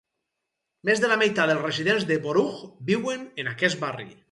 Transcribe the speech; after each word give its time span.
Més 0.89 1.01
de 1.03 1.11
la 1.11 1.17
meitat 1.23 1.51
dels 1.51 1.61
residents 1.67 2.07
de 2.13 2.19
Borough 2.25 2.65
viuen 2.91 3.29
en 3.45 3.55
aquest 3.55 3.85
barri. 3.87 4.13